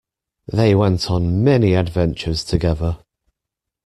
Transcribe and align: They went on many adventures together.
They 0.51 0.73
went 0.73 1.11
on 1.11 1.43
many 1.43 1.75
adventures 1.75 2.43
together. 2.43 2.97